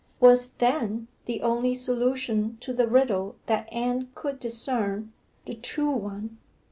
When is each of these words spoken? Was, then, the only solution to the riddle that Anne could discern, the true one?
Was, 0.19 0.47
then, 0.57 1.09
the 1.25 1.43
only 1.43 1.75
solution 1.75 2.57
to 2.61 2.73
the 2.73 2.87
riddle 2.87 3.35
that 3.45 3.71
Anne 3.71 4.09
could 4.15 4.39
discern, 4.39 5.13
the 5.45 5.53
true 5.53 5.91
one? 5.95 6.39